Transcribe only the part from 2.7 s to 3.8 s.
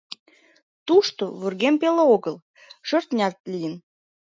шӧртнят лийын.